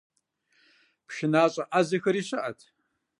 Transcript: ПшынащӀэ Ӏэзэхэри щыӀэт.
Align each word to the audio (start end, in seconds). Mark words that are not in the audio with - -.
ПшынащӀэ 1.07 1.63
Ӏэзэхэри 1.69 2.21
щыӀэт. 2.27 2.59